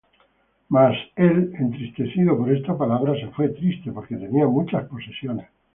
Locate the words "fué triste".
3.35-3.91